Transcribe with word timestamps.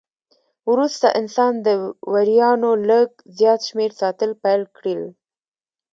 وروسته 0.71 1.07
انسان 1.21 1.53
د 1.65 1.67
وریانو 2.11 2.71
لږ 2.89 3.09
زیات 3.37 3.59
شمېر 3.69 3.91
ساتل 4.01 4.31
پیل 4.43 4.61
کړل. 4.77 5.01